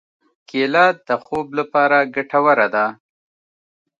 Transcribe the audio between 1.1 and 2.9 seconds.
خوب لپاره ګټوره ده.